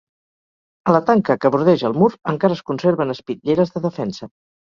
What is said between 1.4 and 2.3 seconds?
que bordeja el mur,